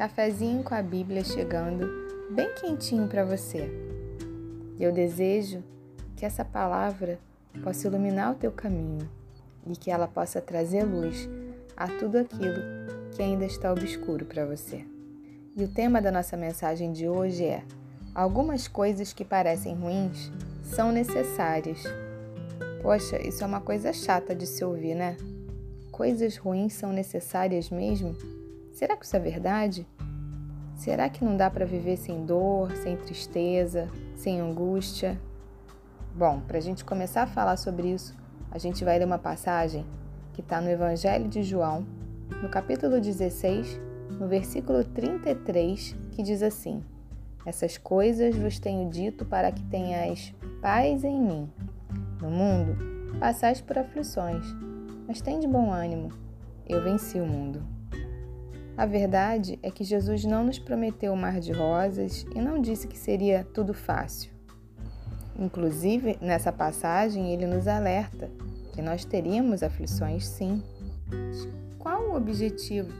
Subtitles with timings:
[0.00, 1.86] cafezinho com a Bíblia chegando
[2.30, 3.70] bem quentinho para você.
[4.78, 5.62] Eu desejo
[6.16, 7.18] que essa palavra
[7.62, 9.06] possa iluminar o teu caminho
[9.66, 11.28] e que ela possa trazer luz
[11.76, 12.62] a tudo aquilo
[13.14, 14.86] que ainda está obscuro para você.
[15.54, 17.62] E o tema da nossa mensagem de hoje é:
[18.14, 21.84] Algumas coisas que parecem ruins são necessárias.
[22.80, 25.18] Poxa, isso é uma coisa chata de se ouvir, né?
[25.92, 28.16] Coisas ruins são necessárias mesmo?
[28.72, 29.86] Será que isso é verdade?
[30.80, 35.20] Será que não dá para viver sem dor, sem tristeza, sem angústia?
[36.14, 38.16] Bom, para a gente começar a falar sobre isso,
[38.50, 39.84] a gente vai ler uma passagem
[40.32, 41.86] que está no Evangelho de João,
[42.42, 43.78] no capítulo 16,
[44.18, 46.82] no versículo 33, que diz assim:
[47.44, 51.52] Essas coisas vos tenho dito para que tenhais paz em mim.
[52.22, 54.46] No mundo passais por aflições,
[55.06, 56.08] mas tem de bom ânimo,
[56.66, 57.79] eu venci o mundo.
[58.80, 62.88] A verdade é que Jesus não nos prometeu o mar de rosas e não disse
[62.88, 64.32] que seria tudo fácil.
[65.38, 68.30] Inclusive, nessa passagem, ele nos alerta
[68.72, 70.62] que nós teríamos aflições sim.
[71.78, 72.90] Qual o objetivo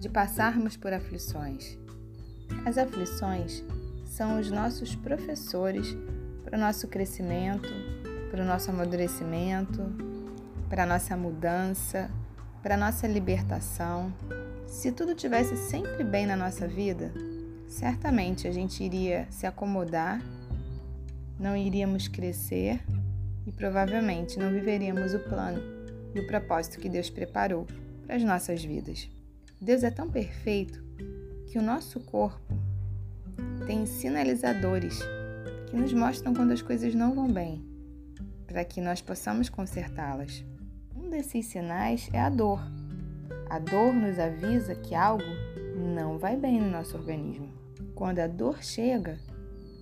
[0.00, 1.78] de passarmos por aflições?
[2.66, 3.62] As aflições
[4.06, 5.96] são os nossos professores
[6.42, 7.68] para o nosso crescimento,
[8.28, 9.84] para o nosso amadurecimento,
[10.68, 12.10] para a nossa mudança,
[12.60, 14.12] para a nossa libertação.
[14.68, 17.12] Se tudo tivesse sempre bem na nossa vida,
[17.66, 20.22] certamente a gente iria se acomodar,
[21.40, 22.80] não iríamos crescer
[23.46, 25.60] e provavelmente não viveríamos o plano
[26.14, 27.66] e o propósito que Deus preparou
[28.06, 29.08] para as nossas vidas.
[29.60, 30.80] Deus é tão perfeito
[31.46, 32.54] que o nosso corpo
[33.66, 35.00] tem sinalizadores
[35.68, 37.64] que nos mostram quando as coisas não vão bem,
[38.46, 40.44] para que nós possamos consertá-las.
[40.94, 42.77] Um desses sinais é a dor.
[43.50, 45.24] A dor nos avisa que algo
[45.94, 47.48] não vai bem no nosso organismo.
[47.94, 49.18] Quando a dor chega,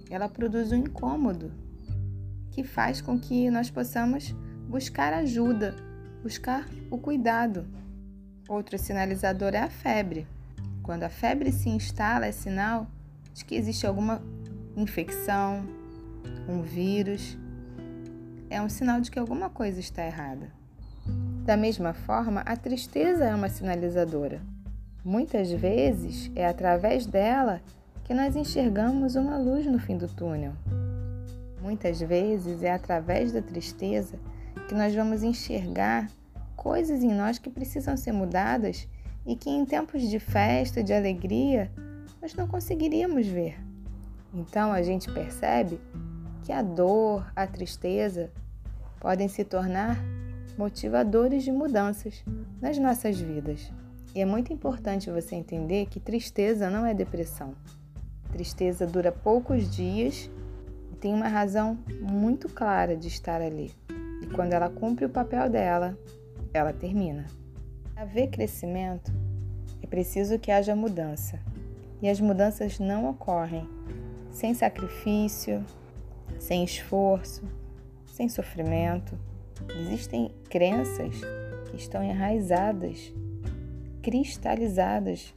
[0.08, 1.52] ela produz um incômodo
[2.52, 4.34] que faz com que nós possamos
[4.68, 5.74] buscar ajuda,
[6.22, 7.66] buscar o cuidado.
[8.48, 10.26] Outro sinalizador é a febre.
[10.82, 12.86] Quando a febre se instala, é sinal
[13.34, 14.22] de que existe alguma
[14.76, 15.66] infecção,
[16.48, 17.36] um vírus.
[18.48, 20.52] É um sinal de que alguma coisa está errada.
[21.46, 24.40] Da mesma forma, a tristeza é uma sinalizadora.
[25.04, 27.62] Muitas vezes é através dela
[28.02, 30.54] que nós enxergamos uma luz no fim do túnel.
[31.62, 34.18] Muitas vezes é através da tristeza
[34.66, 36.10] que nós vamos enxergar
[36.56, 38.88] coisas em nós que precisam ser mudadas
[39.24, 41.70] e que em tempos de festa, de alegria,
[42.20, 43.56] nós não conseguiríamos ver.
[44.34, 45.80] Então a gente percebe
[46.42, 48.32] que a dor, a tristeza
[48.98, 49.96] podem se tornar
[50.56, 52.24] motivadores de mudanças
[52.60, 53.70] nas nossas vidas.
[54.14, 57.54] E é muito importante você entender que tristeza não é depressão.
[58.32, 60.30] Tristeza dura poucos dias
[60.90, 63.72] e tem uma razão muito clara de estar ali.
[64.22, 65.98] E quando ela cumpre o papel dela,
[66.54, 67.26] ela termina.
[67.92, 69.12] Para haver crescimento,
[69.82, 71.38] é preciso que haja mudança.
[72.00, 73.68] E as mudanças não ocorrem
[74.30, 75.64] sem sacrifício,
[76.38, 77.42] sem esforço,
[78.06, 79.18] sem sofrimento.
[79.80, 81.20] Existem crenças
[81.70, 83.12] que estão enraizadas,
[84.02, 85.34] cristalizadas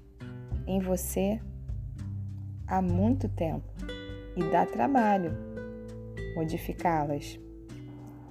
[0.68, 1.40] em você
[2.68, 3.68] há muito tempo
[4.36, 5.36] e dá trabalho
[6.36, 7.40] modificá-las.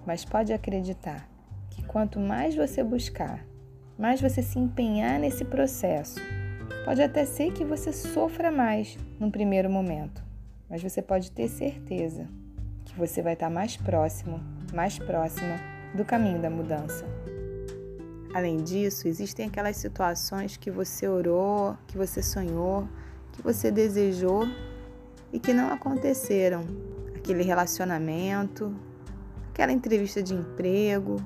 [0.07, 1.29] Mas pode acreditar
[1.71, 3.45] que quanto mais você buscar,
[3.99, 6.21] mais você se empenhar nesse processo,
[6.85, 10.25] pode até ser que você sofra mais num primeiro momento,
[10.71, 12.27] mas você pode ter certeza
[12.85, 14.41] que você vai estar mais próximo,
[14.73, 17.05] mais próxima do caminho da mudança.
[18.35, 22.87] Além disso, existem aquelas situações que você orou, que você sonhou,
[23.33, 24.47] que você desejou
[25.33, 26.63] e que não aconteceram.
[27.17, 28.75] Aquele relacionamento,
[29.51, 31.17] aquela entrevista de emprego,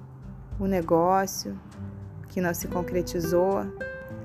[0.58, 1.58] o negócio
[2.28, 3.66] que não se concretizou,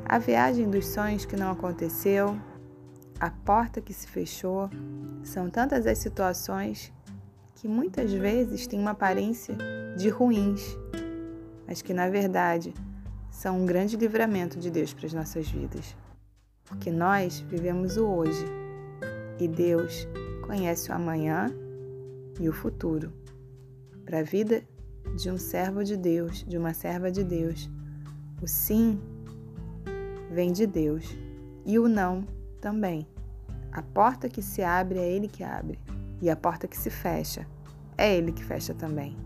[0.05, 2.37] a viagem dos sonhos que não aconteceu,
[3.19, 4.69] a porta que se fechou.
[5.23, 6.93] São tantas as situações
[7.57, 9.57] que muitas vezes têm uma aparência
[9.97, 10.77] de ruins,
[11.65, 12.71] mas que na verdade
[13.31, 15.95] são um grande livramento de Deus para as nossas vidas.
[16.65, 18.45] Porque nós vivemos o hoje
[19.39, 20.07] e Deus
[20.45, 21.47] conhece o amanhã
[22.39, 23.11] e o futuro.
[24.05, 24.63] Para a vida
[25.15, 27.67] de um servo de Deus, de uma serva de Deus,
[28.39, 29.01] o sim
[30.29, 31.05] vem de Deus
[31.65, 32.23] e o não
[32.61, 33.07] também.
[33.71, 35.79] A porta que se abre é Ele que abre,
[36.21, 37.47] e a porta que se fecha
[37.97, 39.17] é Ele que fecha também.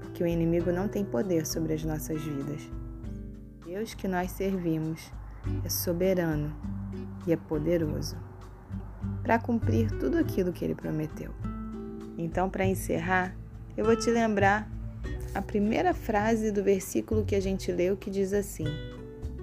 [0.00, 2.68] Porque o inimigo não tem poder sobre as nossas vidas.
[3.64, 5.12] Deus que nós servimos
[5.64, 6.54] é soberano
[7.26, 8.16] e é poderoso
[9.22, 11.30] para cumprir tudo aquilo que ele prometeu.
[12.18, 13.34] Então, para encerrar,
[13.76, 14.68] eu vou te lembrar
[15.34, 18.66] a primeira frase do versículo que a gente leu que diz assim: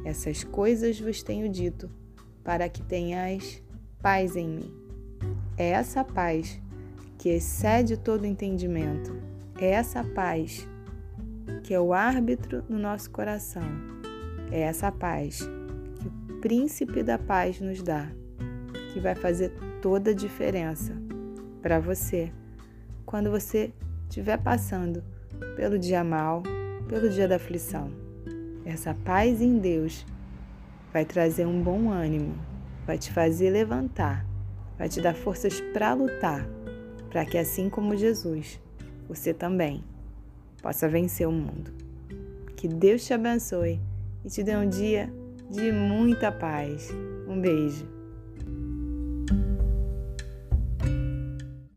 [0.06, 1.90] Essas coisas vos tenho dito,
[2.44, 3.64] para que tenhais
[4.02, 4.79] paz em mim.
[5.60, 6.58] É essa paz
[7.18, 9.14] que excede todo entendimento.
[9.60, 10.66] É essa paz
[11.64, 13.70] que é o árbitro no nosso coração.
[14.54, 15.42] É essa paz
[16.00, 18.08] que o príncipe da paz nos dá,
[18.94, 19.52] que vai fazer
[19.82, 20.96] toda a diferença
[21.62, 22.32] para você
[23.06, 23.74] quando você
[24.08, 25.04] estiver passando
[25.58, 26.42] pelo dia mal,
[26.88, 27.92] pelo dia da aflição.
[28.64, 30.06] Essa paz em Deus
[30.94, 32.34] vai trazer um bom ânimo,
[32.88, 34.29] vai te fazer levantar,
[34.80, 36.48] vai te dar forças para lutar,
[37.10, 38.60] para que assim como Jesus,
[39.10, 39.84] você também
[40.62, 41.72] possa vencer o mundo.
[42.56, 43.80] Que Deus te abençoe
[44.24, 45.14] e te dê um dia
[45.52, 46.90] de muita paz.
[47.28, 47.99] Um beijo.